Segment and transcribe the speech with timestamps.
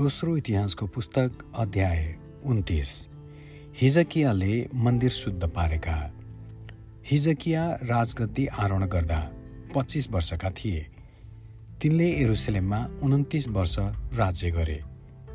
[0.00, 3.06] दोस्रो इतिहासको पुस्तक अध्याय उन्तिस।
[3.80, 6.12] हिजकियाले मन्दिर शुद्ध पारेका।
[7.06, 9.30] हिजकिया राजगद्दी आरोहण गर्दा
[9.74, 10.86] पच्चिस वर्षका थिए।
[11.82, 13.76] तिनले एरुसलेममा उन्तिस वर्ष
[14.12, 14.82] राज्य गरे।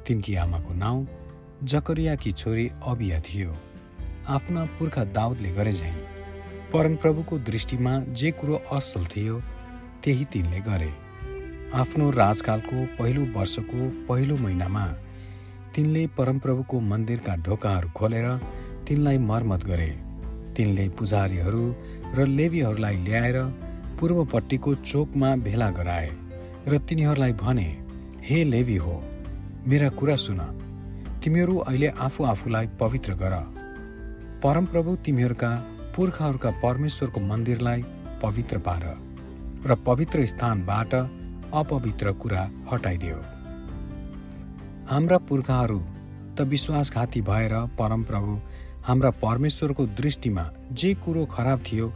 [0.08, 1.08] तिनकी आमाको नाउँ
[1.64, 3.58] जकरियाकी छोरी अबिया थियो।
[4.28, 5.98] आफ्ना पुर्खा दाउदले गरे झैँ।
[6.74, 9.42] परमप्रभुको दृष्टिमा जे कुरो असल थियो
[10.04, 11.05] त्यही तिनले गरे।
[11.74, 14.86] आफ्नो राजकालको पहिलो वर्षको पहिलो महिनामा
[15.76, 18.28] तिनले परमप्रभुको मन्दिरका ढोकाहरू खोलेर
[18.88, 19.90] तिनलाई मर्मत गरे।
[20.56, 21.64] तिनले पुजारीहरू
[22.16, 23.38] र लेबीहरूलाई ल्याएर
[24.00, 26.10] पूर्वपट्टिको चोकमा भेला गराए
[26.68, 27.68] र तिनीहरूलाई भने
[28.24, 29.02] हे लेबी हो
[29.68, 30.40] मेरा कुरा सुन।
[31.24, 33.36] तिमीहरू अहिले आफू आफूलाई पवित्र गर।
[34.44, 35.52] परमप्रभु तिमीहरूका
[35.96, 37.84] पुर्खाहरूका परमेश्वरको मन्दिरलाई
[38.24, 38.84] पवित्र पार
[39.66, 40.94] र पवित्र स्थानबाट
[41.56, 43.18] अपवित्र कुरा हटाइदियो।
[44.90, 45.80] हाम्रा पुर्खाहरू
[46.36, 48.34] त विश्वासघाती भएर परमप्रभु
[48.88, 51.88] हाम्रा परमेश्वरको दृष्टिमा जे कुरो खराब थियो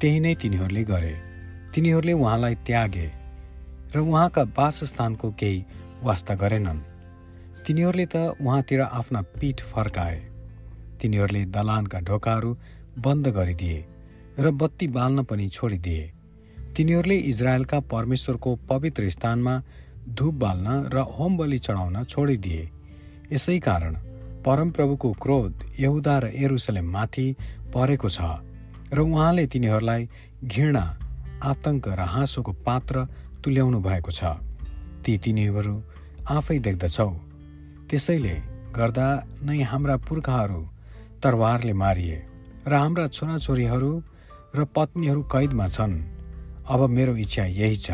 [0.00, 1.14] त्यही नै तिनीहरूले गरे।
[1.74, 3.08] तिनीहरूले उहाँलाई त्यागे
[3.94, 5.64] र उहाँका वासस्थानको केही
[6.02, 6.80] वास्ता गरेनन्।
[7.66, 10.18] तिनीहरूले त उहाँतिर आफ्ना पीठ फर्काए।
[11.00, 12.50] तिनीहरूले दलानका ढोकाहरू
[12.98, 13.78] बन्द गरिदिए
[14.38, 16.04] र बत्ती बाल्न पनि छोडिदिए।
[16.76, 19.52] तिनीहरूले इजरायलका परमेश्वरको पवित्र स्थानमा
[20.16, 22.62] धुप बाल्न र होम बलि चढाउन छोडिदिए।
[23.32, 23.94] यसै कारण
[24.44, 27.26] परमप्रभुको क्रोध यहुदा र एरुसलेममाथि
[27.74, 28.20] परेको छ
[28.92, 30.02] र उहाँले तिनीहरूलाई
[30.44, 30.84] घृणा
[31.42, 33.04] आतंक र हाँसोको पात्र
[33.44, 34.36] तुल्याउनु भएको छ।
[35.02, 35.74] ती तिनीहरू
[36.28, 37.10] आफै देख्दछौ।
[37.88, 38.34] त्यसैले
[38.76, 39.08] गर्दा
[39.46, 40.60] नै हाम्रा पुर्खाहरू
[41.22, 42.18] तरवारले मारिए
[42.68, 43.90] र हाम्रा छोराछोरीहरू
[44.56, 45.94] र पत्नीहरू कैदमा छन्।
[46.68, 47.90] अब मेरो इच्छा यही छ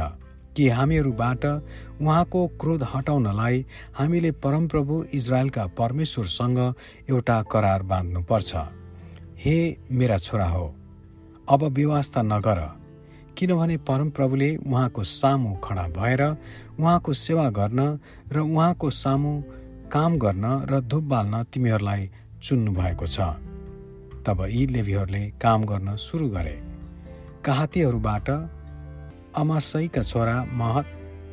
[0.56, 6.58] कि हामीहरूबाट उहाँको क्रोध हटाउनलाई हामीले परमप्रभु इजरायलका परमेश्वरसँग
[7.10, 8.54] एउटा करार बाँध्नुपर्छ।
[9.38, 9.56] हे
[9.92, 10.66] मेरा छोरा हो
[11.48, 12.60] अब व्यवस्था नगर
[13.38, 16.22] किनभने परमप्रभुले उहाँको सामु खडा भएर
[16.80, 17.80] उहाँको सेवा गर्न
[18.32, 19.40] र उहाँको सामु
[19.92, 22.10] काम गर्न र धुप बाल्न तिमीहरूलाई
[22.42, 23.20] चुन्नु भएको छ।
[24.26, 26.56] तब यी लेबीहरूले काम गर्न सुरु गरे।
[27.44, 28.28] काहातीहरूबाट
[29.36, 30.86] अमासईका छोरा महत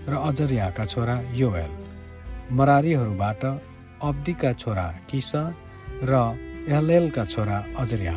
[0.10, 1.72] र अजरियाका छोरा योएल
[2.52, 3.44] मरारीहरूबाट
[4.02, 5.32] अब्दीका छोरा किस
[6.04, 6.14] र
[6.70, 8.14] एहलेलका छोरा अजरिया।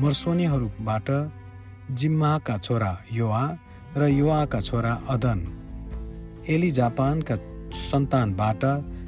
[0.00, 1.08] मर्सोनीहरूबाट
[1.90, 3.44] जिम्माका छोरा योआ
[3.96, 5.40] र युवाका छोरा अदन।
[6.48, 7.36] एलिजापानका
[7.72, 8.62] सन्तानबाट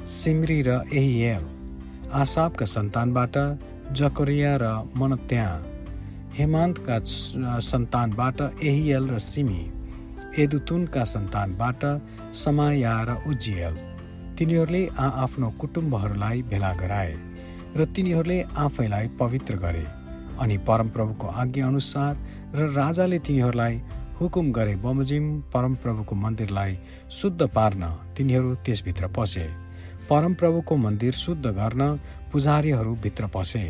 [0.07, 1.43] सिमरी र एहिएल।
[2.13, 3.35] आसाबका सन्तानबाट
[3.91, 4.65] जकरिया र
[4.97, 5.47] मनत्या।
[6.37, 6.97] हेमान्तका
[7.61, 9.63] सन्तानबाट एहिएल र सिमी।
[10.39, 11.83] एदुतुनका सन्तानबाट
[12.35, 13.75] समाया र उज्जियल।
[14.37, 17.13] तिनीहरूले आ आफ्नो कुटुम्बहरूलाई भेला गराए
[17.77, 19.85] र तिनीहरूले आफैलाई पवित्र गरे
[20.39, 22.13] अनि परमप्रभुको आज्ञाअनुसार
[22.55, 23.81] र राजाले तिनीहरूलाई
[24.19, 26.77] हुकुम गरे बमोजिम परमप्रभुको मन्दिरलाई
[27.11, 27.83] शुद्ध पार्न
[28.17, 29.47] तिनीहरू त्यसभित्र पसे।
[30.09, 31.81] परमप्रभुको मन्दिर शुद्ध गर्न
[32.31, 33.65] पुजारीहरू भित्र पसे।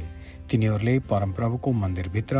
[0.49, 2.39] तिनीहरूले परमप्रभुको मन्दिरभित्र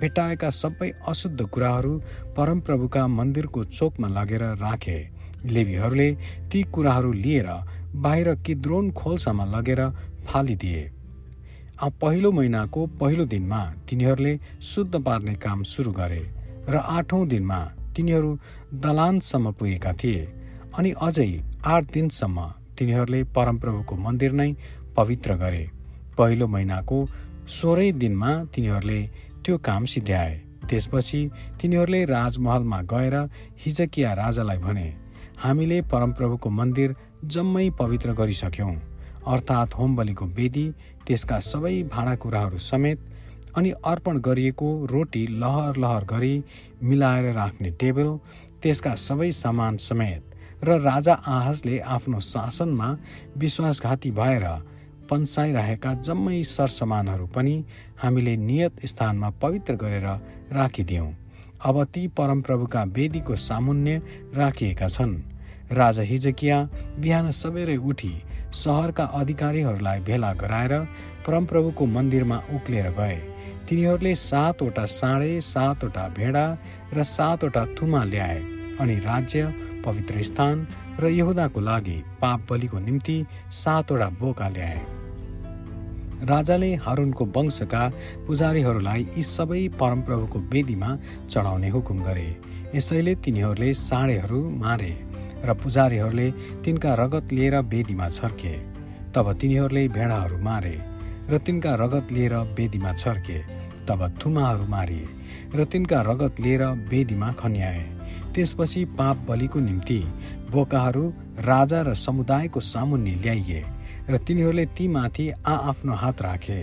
[0.00, 1.92] भेटाएका सबै अशुद्ध कुराहरू
[2.36, 4.98] परमप्रभुका मन्दिरको चोकमा लगेर राखे।
[5.46, 6.10] लेबीहरूले
[6.50, 7.48] ती कुराहरू लिएर
[7.96, 9.80] बाहिर किद्रोन खोल्सामा लगेर
[10.26, 10.82] फालिदिए।
[12.02, 16.22] पहिलो महिनाको पहिलो दिनमा तिनीहरूले शुद्ध पार्ने काम सुरु गरे
[16.68, 17.58] र आठौँ दिनमा
[17.96, 18.30] तिनीहरू
[18.82, 20.24] दलानसम्म पुगेका थिए
[20.78, 21.30] अनि अझै
[21.64, 22.46] आठ दिनसम्म
[22.78, 24.50] तिनीहरूले परमप्रभुको मन्दिर नै
[24.96, 25.64] पवित्र गरे।
[26.18, 26.98] पहिलो महिनाको
[27.46, 29.00] सोह्रै दिनमा तिनीहरूले
[29.44, 30.34] त्यो काम सिद्ध्याए
[30.68, 31.20] त्यसपछि
[31.60, 33.14] तिनीहरूले राजमहलमा गएर
[33.64, 34.88] हिजकिया राजालाई भने
[35.44, 36.94] हामीले परमप्रभुको मन्दिर
[37.32, 38.74] जम्मै पवित्र गरिसक्यौँ।
[39.26, 40.66] अर्थात् होम बलिको वेदी
[41.06, 42.98] त्यसका सबै भाँडाकुँडाहरू समेत
[43.56, 46.34] अनि अर्पण गरिएको रोटी लहर लहर गरी
[46.82, 48.08] मिलाएर राख्ने टेबल
[48.62, 52.94] त्यसका सबै सामान समेत र राजा आहजले आफ्नो शासनमा
[53.36, 54.46] विश्वासघाती भएर
[55.10, 57.54] पन्साइरहेका जम्मै सरसामानहरू पनि
[58.02, 60.06] हामीले नियत स्थानमा पवित्र गरेर
[60.52, 61.14] राखिदियौँ।
[61.64, 64.02] अब ती परमप्रभुका वेदीको सामुन्य
[64.34, 65.14] राखिएका छन्।
[65.72, 66.58] राजा हिजकिया
[67.00, 68.12] बिहान सबेरै उठी
[68.54, 70.74] सहरका अधिकारीहरूलाई भेला गराएर
[71.26, 73.16] परमप्रभुको मन्दिरमा उक्लेर गए।
[73.68, 76.46] तिनीहरूले सातवटा साँडे सातवटा भेडा
[76.94, 78.38] र सातवटा थुमा ल्याए
[78.80, 79.54] अनि राज्य
[79.84, 80.66] पवित्र स्थान
[81.00, 83.16] र यहुदाको लागि पाप बलिको निम्ति
[83.52, 84.95] सातवटा बोका ल्याए।
[86.22, 87.82] राजाले हारुनको वंशका
[88.26, 90.90] पुजारीहरूलाई यी सबै परमप्रभुको वेदीमा
[91.30, 92.28] चढाउने हुकुम गरे।
[92.74, 94.92] यसैले तिनीहरूले साँडेहरू मारे
[95.44, 96.30] र पुजारीहरूले
[96.64, 98.54] तिनका रगत लिएर बेदीमा छर्के।
[99.14, 100.76] तब तिनीहरूले भेडाहरू मारे
[101.30, 103.38] र तिनका रगत लिएर बेदीमा छर्के।
[103.86, 105.06] तब थुमाहरू मारिए
[105.54, 107.84] र तिनका रगत लिएर बेदीमा खन्याए।
[108.34, 110.00] त्यसपछि पाप बलिको निम्ति
[110.50, 111.04] बोकाहरू
[111.46, 113.64] राजा र समुदायको सामुन्ने ल्याइए।
[114.10, 116.60] र तिनीहरूले ती माथि आआफ्नो हात राखे।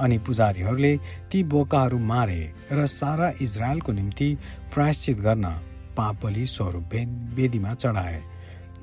[0.00, 0.96] अनि पुजारीहरूले
[1.30, 2.40] ती बोकाहरू मारे
[2.72, 4.36] र सारा इजरायलको निम्ति
[4.74, 5.46] प्रायश्चित गर्न
[5.96, 6.94] पाप बलि स्वरूप
[7.36, 8.22] वेदीमा चढाए।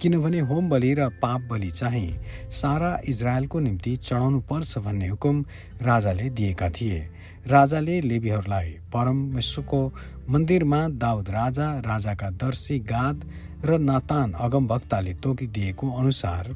[0.01, 2.17] किनभने होम बलि र पाप बलि चाहिँ
[2.51, 5.45] सारा इजरायलको निम्ति चढाउनु पर्छ भन्ने हुकुम
[5.81, 6.99] राजाले दिएका थिए।
[7.47, 9.81] राजाले लेबीहरूलाई परमेश्वरको
[10.29, 13.21] मन्दिरमा दाउद राजा राजाका दर्शी गाद
[13.65, 16.49] र नातान अगमभक्ताले तोकिदिएको अनुसार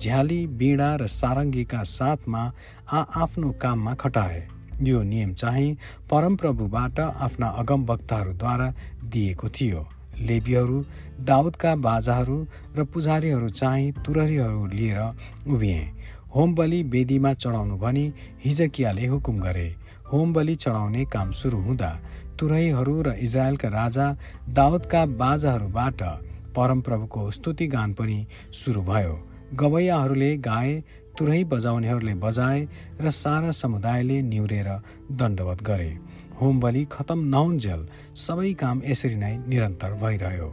[0.00, 2.42] झ्याली बिडा र सारङ्गीका साथमा
[2.88, 4.40] आ आफ्नो काममा खटाए।
[4.82, 5.76] यो नियम चाहिँ
[6.10, 8.72] परमप्रभुबाट आफ्ना अगमवक्ताहरूद्वारा
[9.12, 9.86] दिएको थियो।
[10.20, 10.78] लेबीहरू
[11.28, 12.38] दाउदका बाजाहरू
[12.76, 15.00] र पुजारीहरू चाहिँ तुरहीहरू लिएर
[15.52, 15.80] उभिए।
[16.34, 18.12] होम बलि वेदीमा चढाउनु भनी
[18.44, 19.68] हिजकियाले हुकुम गरे।
[20.12, 21.92] होम बलि चढाउने काम सुरु हुँदा
[22.38, 24.06] तुरहीहरू र इजरायलका राजा
[24.56, 26.02] दाउदका बाजाहरूबाट
[26.56, 28.18] परमप्रभुको स्तुति गान पनि
[28.54, 29.14] सुरु भयो।
[29.54, 30.72] गवैयाहरूले गाए
[31.18, 32.60] तुरही बजाउनेहरूले बजाए
[33.00, 34.68] र सारा समुदायले निहुरेर
[35.12, 35.90] दण्डवत गरे।
[36.40, 37.80] होम बलि खतम नहुन्जेल
[38.16, 40.50] सबै काम यसरी नै निरन्तर भइरह्यो।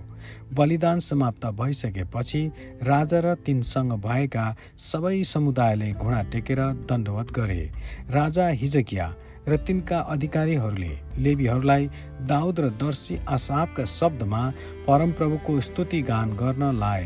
[0.53, 2.41] बलिदान समाप्त भइसकेपछि
[2.83, 4.45] राजा र तिनसँग भएका
[4.81, 7.61] सबै समुदायले घुँडा टेकेर दण्डवत गरे।
[8.09, 9.07] राजा हिजकिया
[9.47, 11.89] र तिनका अधिकारीहरूले लेबीहरूलाई
[12.29, 14.41] दाउद र दर्शी आसाबका शब्दमा
[14.87, 17.05] परमप्रभुको स्तुति गान गर्न लाए।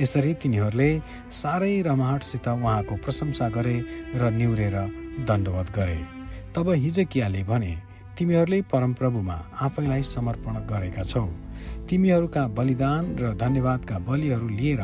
[0.00, 0.90] यसरी तिनीहरूले
[1.30, 3.76] साह्रै रमाहटसित उहाँको प्रशंसा गरे
[4.14, 4.76] र निहुरेर
[5.26, 5.98] दण्डवत गरे।
[6.54, 7.74] तब हिजकियाले भने
[8.18, 11.26] तिमीहरूले परमप्रभुमा आफैलाई समर्पण गरेका छौ।
[11.88, 14.82] तिमीहरूका बलिदान र धन्यवादका बलिहरू लिएर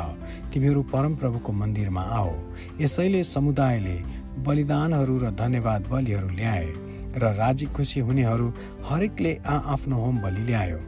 [0.52, 2.32] तिमीहरू परमप्रभुको मन्दिरमा आओ।
[2.80, 3.96] यसैले समुदायले
[4.38, 6.68] बलिदानहरू र धन्यवाद बलिहरू ल्याए
[7.16, 8.46] र राजी खुसी हुनेहरू
[8.88, 10.78] हरेकले आ आफ्नो होम बलि ल्यायो।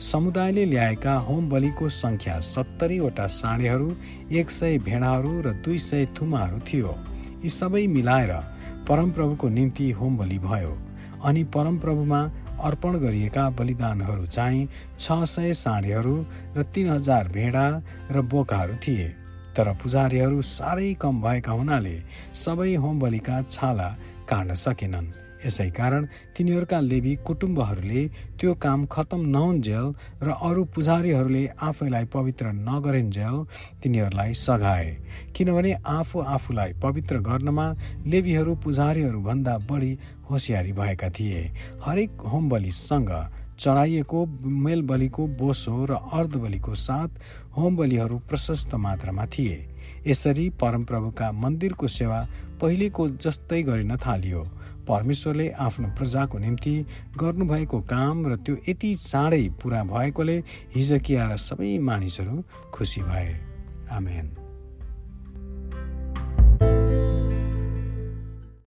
[0.00, 3.88] समुदायले ल्याएका होम बलिको सङ्ख्या सत्तरीवटा साँडेहरू
[4.32, 6.94] एक सय भेडाहरू र दुई सय थुमाहरू थियो।
[7.44, 8.32] यी सबै मिलाएर
[8.88, 10.72] परमप्रभुको निम्ति होम बलि भयो
[11.24, 12.20] अनि परमप्रभुमा
[12.64, 14.68] अर्पण गरिएका बलिदानहरू चाहिँ
[14.98, 16.14] छ सय साँडेहरू
[16.56, 17.66] र तिन हजार भेडा
[18.10, 19.14] र बोकाहरू थिए।
[19.58, 21.96] तर पुजारीहरू साह्रै कम भएका हुनाले
[22.40, 23.88] सबै होम बलिका छाला
[24.30, 25.08] काट्न सकेनन्।
[25.38, 28.02] यसै कारण तिनीहरूका लेबी कुटुम्बहरूले
[28.38, 29.86] त्यो काम खत्तम नहुन्जेल
[30.22, 33.36] र अरू पुजारीहरूले आफैलाई पवित्र नगरिन्जेल
[33.82, 34.88] तिनीहरूलाई सघाए।
[35.34, 37.66] किनभने आफू आफूलाई पवित्र गर्नमा
[38.06, 39.92] लेबीहरू पुजारीहरू भन्दा बढी
[40.30, 41.42] होसियारी भएका थिए।
[41.86, 42.48] हरेक होम
[43.60, 44.26] चढाइएको
[44.66, 47.08] मेलबलीको बोसो र अर्धबलीको साथ
[47.56, 49.56] होम बलिहरू प्रशस्त मात्रामा थिए।
[50.06, 52.20] यसरी परमप्रभुका मन्दिरको सेवा
[52.60, 54.42] पहिलेको जस्तै गरिन थालियो।
[54.88, 56.74] परमेश्वरले आफ्नो प्रजाको निम्ति
[57.18, 60.38] गर्नुभएको काम र त्यो यति चाँडै पुरा भएकोले
[60.74, 63.36] हिजकिया र सबै मानिसहरू खुसी भए।
[63.92, 64.37] आमेन।